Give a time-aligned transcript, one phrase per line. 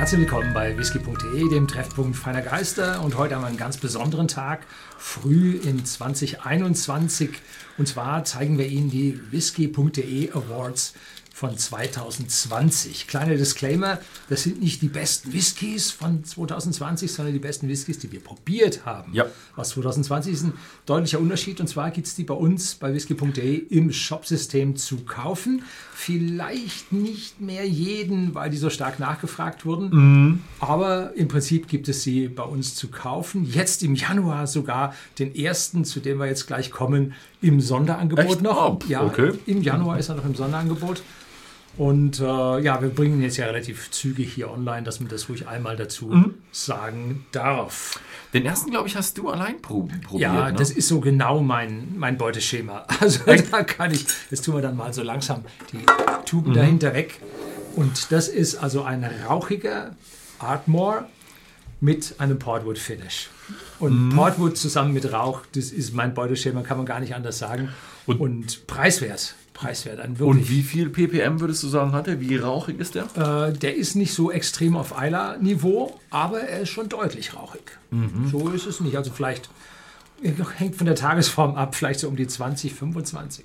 [0.00, 3.02] Herzlich willkommen bei whisky.de, dem Treffpunkt feiner Geister.
[3.02, 4.66] Und heute haben wir einen ganz besonderen Tag,
[4.96, 7.32] früh in 2021.
[7.76, 10.94] Und zwar zeigen wir Ihnen die whisky.de Awards
[11.40, 13.06] von 2020.
[13.06, 13.98] Kleiner Disclaimer,
[14.28, 18.84] das sind nicht die besten Whiskys von 2020, sondern die besten Whiskys, die wir probiert
[18.84, 19.14] haben.
[19.14, 19.24] Ja.
[19.56, 20.52] Aus 2020 ist ein
[20.84, 25.62] deutlicher Unterschied und zwar gibt es die bei uns bei whisky.de im Shopsystem zu kaufen.
[25.94, 32.02] Vielleicht nicht mehr jeden, weil die so stark nachgefragt wurden, aber im Prinzip gibt es
[32.02, 33.46] sie bei uns zu kaufen.
[33.50, 38.42] Jetzt im Januar sogar den ersten, zu dem wir jetzt gleich kommen, im Sonderangebot Echt?
[38.42, 38.74] noch.
[38.74, 39.32] Oh, ja, okay.
[39.46, 41.02] im Januar ist er noch im Sonderangebot.
[41.76, 45.46] Und äh, ja, wir bringen jetzt ja relativ zügig hier online, dass man das ruhig
[45.48, 46.34] einmal dazu Mhm.
[46.52, 48.00] sagen darf.
[48.34, 50.20] Den ersten, glaube ich, hast du allein prob probiert.
[50.20, 50.56] Ja, ne?
[50.58, 52.86] das ist so genau mein, mein Beuteschema.
[53.00, 55.84] Also da kann ich, jetzt tun wir dann mal so langsam die
[56.26, 57.20] Tuben dahinter weg.
[57.76, 59.94] Und das ist also ein rauchiger
[60.38, 61.06] Ardmore
[61.80, 63.30] mit einem Portwood Finish.
[63.78, 67.70] Und Portwood zusammen mit Rauch, das ist mein Beuteschema, kann man gar nicht anders sagen.
[68.06, 69.34] Und, Und- preiswert.
[69.60, 70.38] Preiswert, ein wirklich.
[70.38, 72.20] Und wie viel ppm würdest du sagen, hat er?
[72.20, 73.04] Wie rauchig ist der?
[73.14, 77.62] Äh, der ist nicht so extrem auf Eiler-Niveau, aber er ist schon deutlich rauchig.
[78.30, 78.96] So ist es nicht.
[78.96, 79.50] Also vielleicht
[80.56, 83.44] hängt von der Tagesform ab, vielleicht so um die 20, 25.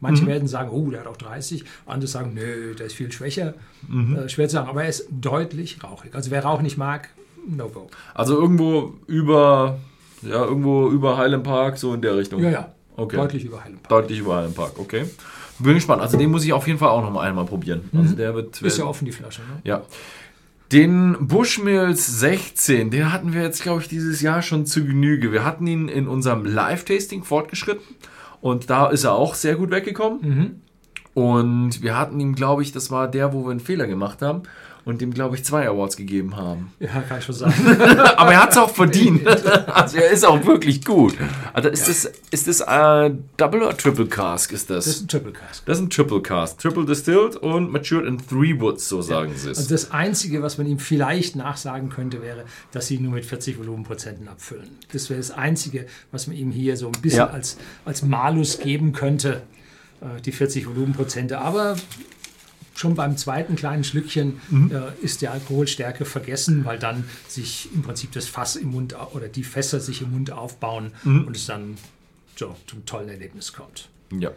[0.00, 1.64] Manche werden sagen, oh, der hat auch 30.
[1.86, 3.54] Andere sagen, nö, der ist viel schwächer.
[3.88, 6.14] Äh, schwer zu sagen, aber er ist deutlich rauchig.
[6.14, 7.08] Also wer Rauch nicht mag,
[7.46, 7.88] no go.
[8.12, 9.78] Also irgendwo über,
[10.20, 12.42] ja, irgendwo über Highland Park, so in der Richtung.
[12.42, 12.74] Ja, ja.
[12.96, 13.16] Okay.
[13.16, 14.02] Deutlich über Highland Park.
[14.02, 15.04] Deutlich über Highland Park, okay.
[15.58, 16.02] Bin gespannt.
[16.02, 17.88] Also den muss ich auf jeden Fall auch noch mal einmal probieren.
[17.96, 18.60] Also der wird.
[18.60, 19.42] Ist ja offen, die Flasche.
[19.42, 19.60] Ne?
[19.64, 19.82] Ja.
[20.72, 25.30] Den Bushmills 16, den hatten wir jetzt, glaube ich, dieses Jahr schon zu Genüge.
[25.30, 27.84] Wir hatten ihn in unserem Live-Tasting fortgeschritten
[28.40, 30.62] und da ist er auch sehr gut weggekommen.
[31.12, 34.42] Und wir hatten ihm, glaube ich, das war der, wo wir einen Fehler gemacht haben
[34.84, 36.72] und dem, glaube ich, zwei Awards gegeben haben.
[36.78, 37.54] Ja, kann ich schon sagen.
[38.16, 39.26] Aber er hat es auch verdient.
[39.68, 41.14] also er ist auch wirklich gut.
[41.52, 44.52] Also ist das, ist das äh, Double oder Triple Cask?
[44.52, 44.84] Ist das?
[44.84, 45.64] Das ist ein Triple Cask.
[45.66, 46.58] Das ist ein Triple Cask.
[46.58, 49.58] Triple Distilled und Matured in Three Woods, so sagen sie es.
[49.58, 53.24] Also das Einzige, was man ihm vielleicht nachsagen könnte, wäre, dass sie ihn nur mit
[53.24, 54.68] 40 Volumenprozenten abfüllen.
[54.92, 57.26] Das wäre das Einzige, was man ihm hier so ein bisschen Ja.
[57.30, 59.42] als, als Malus geben könnte,
[60.00, 61.38] äh, die 40 Volumenprozente.
[61.38, 61.76] Aber
[62.74, 64.40] schon beim zweiten kleinen Schlückchen
[64.70, 69.28] äh, ist die Alkoholstärke vergessen, weil dann sich im Prinzip das Fass im Mund oder
[69.28, 71.76] die Fässer sich im Mund aufbauen und es dann
[72.36, 73.88] so, zum tollen Erlebnis kommt.
[74.10, 74.32] ja.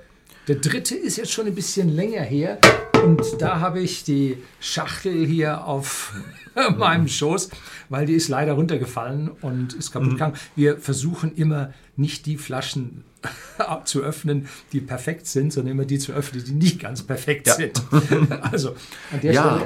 [0.48, 2.58] Der dritte ist jetzt schon ein bisschen länger her
[3.04, 6.14] und da habe ich die Schachtel hier auf
[6.78, 7.50] meinem Schoß,
[7.90, 10.36] weil die ist leider runtergefallen und ist kaputt gegangen.
[10.56, 13.04] Wir versuchen immer nicht die Flaschen
[13.86, 17.54] zu öffnen, die perfekt sind, sondern immer die zu öffnen, die nicht ganz perfekt Ja.
[17.56, 17.82] sind.
[18.52, 18.70] Also
[19.12, 19.62] an der Ja,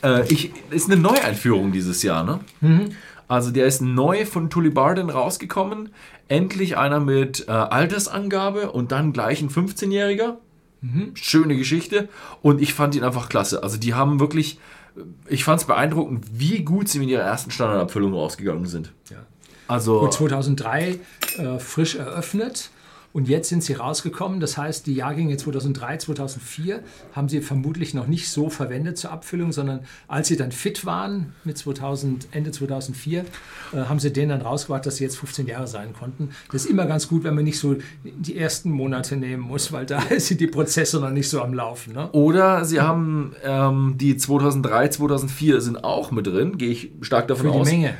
[0.00, 0.22] Stelle.
[0.22, 2.90] äh, ich, ist eine Neueinführung dieses Jahr, ne?
[3.28, 5.90] Also der ist neu von Tully Barden rausgekommen.
[6.28, 10.36] Endlich einer mit äh, Altersangabe und dann gleich ein 15-Jähriger.
[11.14, 12.08] Schöne Geschichte.
[12.42, 13.62] Und ich fand ihn einfach klasse.
[13.62, 14.58] Also die haben wirklich,
[15.28, 18.92] ich fand es beeindruckend, wie gut sie mit ihrer ersten Standardabfüllung rausgegangen sind.
[19.10, 19.18] Ja.
[19.68, 20.98] Also Gut, 2003
[21.38, 22.70] äh, frisch eröffnet
[23.16, 24.40] und jetzt sind sie rausgekommen.
[24.40, 26.80] Das heißt, die Jahrgänge 2003, 2004
[27.12, 31.32] haben sie vermutlich noch nicht so verwendet zur Abfüllung, sondern als sie dann fit waren
[31.44, 33.20] mit 2000, Ende 2004,
[33.72, 36.28] äh, haben sie den dann rausgebracht, dass sie jetzt 15 Jahre sein konnten.
[36.52, 39.86] Das ist immer ganz gut, wenn man nicht so die ersten Monate nehmen muss, weil
[39.86, 41.94] da sind die Prozesse noch nicht so am Laufen.
[41.94, 42.10] Ne?
[42.12, 47.48] Oder sie haben ähm, die 2003, 2004 sind auch mit drin, gehe ich stark davon
[47.48, 47.66] aus.
[47.66, 47.94] Menge.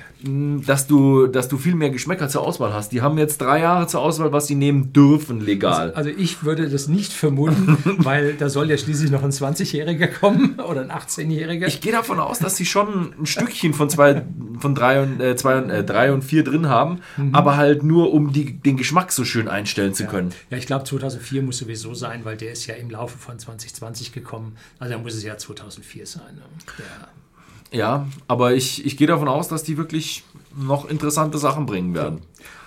[0.66, 2.90] Dass du, dass du viel mehr Geschmäcker zur Auswahl hast.
[2.92, 5.05] Die haben jetzt drei Jahre zur Auswahl, was sie nehmen dürfen,
[5.40, 5.92] legal.
[5.92, 10.60] Also ich würde das nicht vermuten, weil da soll ja schließlich noch ein 20-Jähriger kommen
[10.68, 11.66] oder ein 18-Jähriger.
[11.66, 14.22] Ich gehe davon aus, dass sie schon ein Stückchen von zwei,
[14.58, 17.00] von drei und, äh, zwei und, äh, drei und vier drin haben,
[17.32, 20.32] aber halt nur, um die, den Geschmack so schön einstellen zu können.
[20.50, 24.12] Ja, ich glaube 2004 muss sowieso sein, weil der ist ja im Laufe von 2020
[24.12, 24.56] gekommen.
[24.78, 26.34] Also da muss es ja 2004 sein.
[26.34, 26.42] Ne?
[26.78, 30.24] Der, Ja, aber ich, ich gehe davon aus, dass die wirklich
[30.56, 32.20] noch interessante Sachen bringen werden.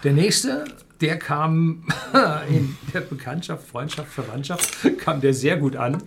[0.03, 0.65] der nächste,
[1.01, 1.83] der kam
[2.49, 6.03] in der Bekanntschaft, Freundschaft, Verwandtschaft, kam der sehr gut an.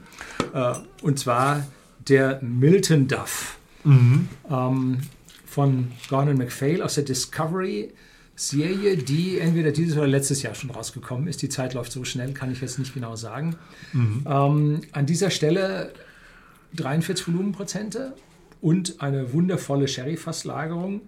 [0.52, 1.66] Äh, Und zwar
[2.08, 4.98] der Milton Duff ähm,
[5.46, 7.92] von Gordon MacPhail aus der Discovery.
[8.34, 11.42] Serie, die entweder dieses oder letztes Jahr schon rausgekommen ist.
[11.42, 13.56] Die Zeit läuft so schnell, kann ich jetzt nicht genau sagen.
[14.26, 15.92] Ähm, an dieser Stelle
[16.74, 18.14] 43 Volumenprozente
[18.62, 21.02] und eine wundervolle Sherry-Fasslagerung.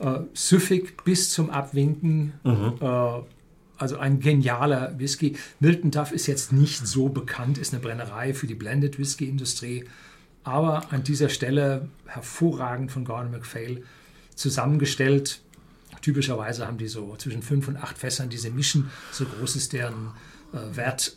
[0.00, 2.32] Äh, süffig bis zum Abwinken.
[2.80, 3.22] Äh,
[3.78, 5.36] also ein genialer Whisky.
[5.60, 9.84] Milton Duff ist jetzt nicht so bekannt, ist eine Brennerei für die Blended Whisky-Industrie.
[10.42, 13.82] Aber an dieser Stelle hervorragend von Gordon MacPhail
[14.34, 15.40] zusammengestellt.
[16.00, 18.90] Typischerweise haben die so zwischen fünf und acht Fässern diese Mischen.
[19.12, 20.12] So groß ist deren
[20.52, 21.16] äh, Wert,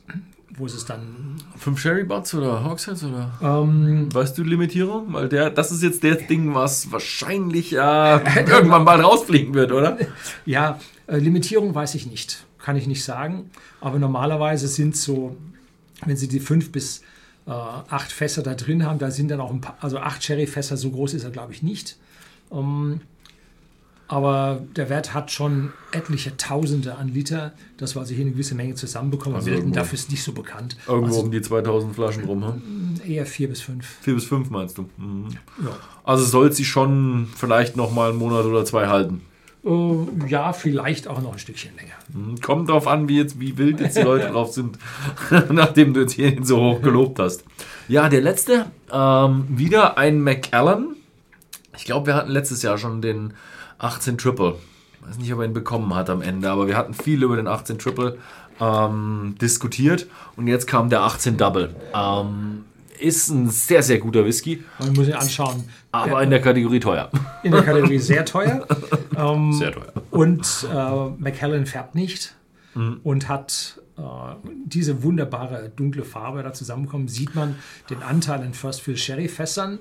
[0.57, 1.35] wo es dann.
[1.57, 3.31] Fünf Sherry Butts oder Hogsheads oder?
[3.41, 5.13] Ähm, Weißt du Limitierung?
[5.13, 9.97] Weil der, das ist jetzt das Ding, was wahrscheinlich ja irgendwann mal rausfliegen wird, oder?
[10.45, 12.45] ja, äh, Limitierung weiß ich nicht.
[12.57, 13.49] Kann ich nicht sagen.
[13.79, 15.35] Aber normalerweise sind so,
[16.05, 17.01] wenn Sie die fünf bis
[17.47, 20.77] äh, acht Fässer da drin haben, da sind dann auch ein paar, also acht Sherry-Fässer,
[20.77, 21.97] so groß ist er, glaube ich, nicht.
[22.51, 23.01] Ähm,
[24.11, 28.55] aber der Wert hat schon etliche Tausende an Liter, dass wir also hier eine gewisse
[28.55, 29.37] Menge zusammenbekommen.
[29.37, 30.75] Also irgendwo- dafür ist nicht so bekannt.
[30.85, 32.99] Irgendwo Also um die 2000 Flaschen rum, hm?
[33.07, 33.87] eher vier bis fünf.
[34.01, 34.89] Vier bis fünf meinst du?
[34.97, 35.29] Mhm.
[35.63, 35.69] Ja.
[36.03, 39.21] Also soll sie schon vielleicht noch mal einen Monat oder zwei halten.
[39.63, 41.93] Äh, ja, vielleicht auch noch ein Stückchen länger.
[42.13, 42.41] Mhm.
[42.41, 44.77] Kommt drauf an, wie, jetzt, wie wild jetzt die Leute drauf sind,
[45.51, 47.45] nachdem du jetzt hier so hoch gelobt hast.
[47.87, 50.97] Ja, der letzte, ähm, wieder ein Macallan.
[51.77, 53.33] Ich glaube, wir hatten letztes Jahr schon den
[53.81, 54.55] 18 Triple.
[55.01, 57.47] Weiß nicht, ob er ihn bekommen hat am Ende, aber wir hatten viel über den
[57.47, 58.17] 18 Triple
[58.59, 61.75] ähm, diskutiert und jetzt kam der 18 Double.
[61.93, 62.65] Ähm,
[62.99, 65.63] ist ein sehr, sehr guter Whisky, Man muss ihn anschauen.
[65.91, 67.09] aber in der Kategorie teuer.
[67.41, 68.65] in der Kategorie sehr teuer.
[69.17, 69.91] Ähm, Sehr teuer.
[70.09, 72.33] Und äh, McKellen färbt nicht
[73.03, 74.01] und hat äh,
[74.65, 77.09] diese wunderbare dunkle Farbe da zusammenkommen.
[77.09, 77.55] Sieht man
[77.89, 79.79] den Anteil in First Fill Sherry Fässern.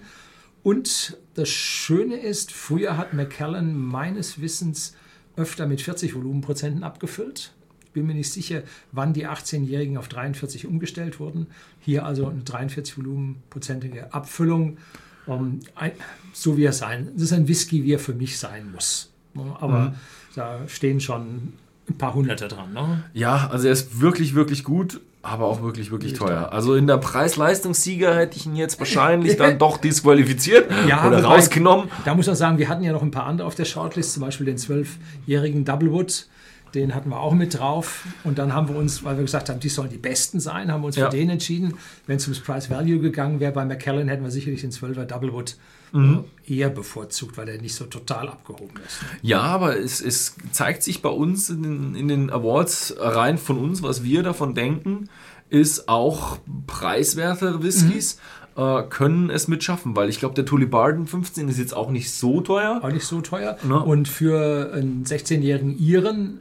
[0.63, 4.95] Und das Schöne ist, früher hat McKellen meines Wissens
[5.37, 7.53] öfter mit 40 Volumenprozenten abgefüllt.
[7.85, 8.63] Ich bin mir nicht sicher,
[8.93, 11.49] wann die 18-Jährigen auf 43 umgestellt wurden.
[11.81, 14.79] Hier also eine 43 Volumenprozentige Abfüllung.
[15.27, 15.93] Um, ein,
[16.33, 17.11] so wie er sein.
[17.15, 19.13] Das ist ein Whisky, wie er für mich sein muss.
[19.61, 19.95] Aber
[20.35, 21.53] da stehen schon
[21.89, 22.73] ein paar Hunderte dran.
[22.73, 23.05] Ne?
[23.13, 26.51] Ja, also er ist wirklich, wirklich gut, aber auch wirklich, wirklich teuer.
[26.53, 31.91] Also in der Preis-Leistungssieger hätte ich ihn jetzt wahrscheinlich dann doch disqualifiziert Ja, oder rausgenommen.
[32.05, 34.23] Da muss man sagen, wir hatten ja noch ein paar andere auf der Shortlist, zum
[34.23, 36.27] Beispiel den zwölfjährigen Doublewood.
[36.75, 38.05] Den hatten wir auch mit drauf.
[38.25, 40.83] Und dann haben wir uns, weil wir gesagt haben, die sollen die besten sein, haben
[40.83, 41.11] wir uns Ja.
[41.11, 41.75] für den entschieden.
[42.07, 45.57] Wenn es ums Price Value gegangen wäre bei McKellen, hätten wir sicherlich den 12er Doublewood
[45.93, 46.25] Mhm.
[46.47, 49.01] eher bevorzugt, weil er nicht so total abgehoben ist.
[49.23, 53.59] Ja, aber es, es zeigt sich bei uns in den, in den Awards rein von
[53.59, 55.09] uns, was wir davon denken,
[55.49, 58.19] ist auch preiswertere Whiskys
[58.57, 62.13] äh, können es mitschaffen, weil ich glaube, der Tully Barden 15 ist jetzt auch nicht
[62.13, 62.81] so teuer.
[62.83, 63.57] Auch nicht so teuer.
[63.63, 63.81] Ne?
[63.81, 66.41] Und für einen 16-jährigen Iren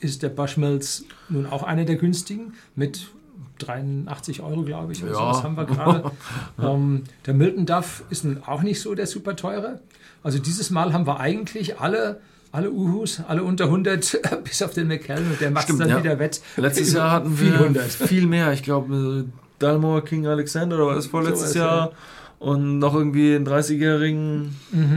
[0.00, 3.08] ist der Bushmills nun auch einer der günstigen mit
[3.58, 5.02] 83 Euro, glaube ich.
[5.02, 5.18] Oder Ja.
[5.18, 6.10] sowas haben wir gerade.
[6.62, 9.80] ähm, der Milton Duff ist nun auch nicht so der super teure.
[10.22, 12.20] Also dieses Mal haben wir eigentlich alle,
[12.52, 15.88] alle Uhus, alle unter 100, bis auf den McKellen und der macht es Stimmt, dann
[15.90, 15.98] ja.
[16.02, 16.40] wieder wett.
[16.56, 17.90] Letztes Jahr hatten wir hundert.
[17.90, 18.52] viel mehr.
[18.52, 21.64] Ich glaube, äh, Dalmor King Alexander war das vorletztes ja.
[21.64, 21.92] Jahr.
[22.40, 24.54] Und noch irgendwie einen 30-jährigen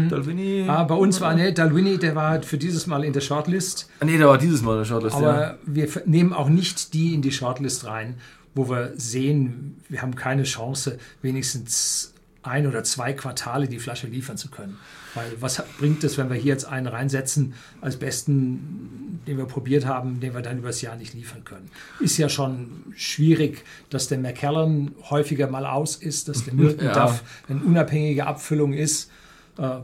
[0.09, 0.65] Dalvini.
[0.67, 3.89] Ah, bei uns war ne, Dalwini, der war für dieses Mal in der Shortlist.
[4.01, 5.29] Ah, nee, da war dieses Mal der Shortlist, ja.
[5.29, 8.15] Aber wir f- nehmen auch nicht die in die Shortlist rein,
[8.57, 12.13] wo wir sehen, wir haben keine Chance, wenigstens
[12.43, 14.77] ein oder zwei Quartale die Flasche liefern zu können.
[15.13, 19.85] Weil was bringt es, wenn wir hier jetzt einen reinsetzen als besten, den wir probiert
[19.85, 21.69] haben, den wir dann übers Jahr nicht liefern können?
[21.99, 26.93] Ist ja schon schwierig, dass der McKellen häufiger mal aus ist, dass der Milton Ja.
[27.07, 29.09] Duff eine unabhängige Abfüllung ist.
[29.57, 29.79] Äh,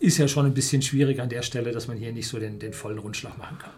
[0.00, 2.58] ist ja schon ein bisschen schwierig an der Stelle, dass man hier nicht so den,
[2.58, 3.72] den vollen Rundschlag machen kann.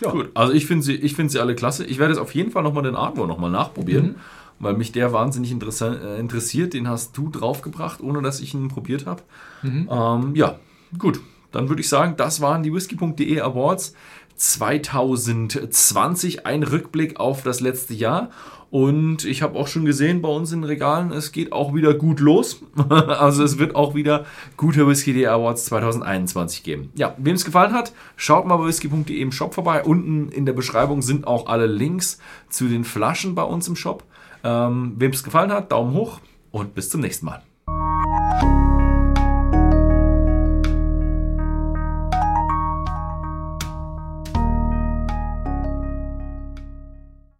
[0.00, 0.10] Ja.
[0.10, 1.84] Gut, also ich finde sie, ich find sie alle klasse.
[1.84, 4.14] Ich werde jetzt auf jeden Fall nochmal den Arbor nochmal nachprobieren, Mhm.
[4.58, 6.72] weil mich der wahnsinnig äh, interessiert.
[6.74, 9.22] Den hast du draufgebracht, ohne dass ich ihn probiert habe.
[9.62, 9.88] Mhm.
[9.90, 10.58] Ähm, ja,
[10.98, 11.20] gut.
[11.52, 13.94] Dann würde ich sagen, das waren die whisky.de Awards
[14.36, 16.46] 2020.
[16.46, 18.30] Ein Rückblick auf das letzte Jahr.
[18.70, 21.92] Und ich habe auch schon gesehen bei uns in den Regalen, es geht auch wieder
[21.92, 22.62] gut los.
[22.88, 24.26] also es wird auch wieder
[24.56, 26.90] gute Whisky.de Awards 2021 geben.
[26.94, 29.82] Ja, wem es gefallen hat, schaut mal bei whisky.de im Shop vorbei.
[29.82, 34.04] Unten in der Beschreibung sind auch alle Links zu den Flaschen bei uns im Shop.
[34.44, 36.20] Ähm, wem es gefallen hat, Daumen hoch
[36.52, 37.42] und bis zum nächsten Mal.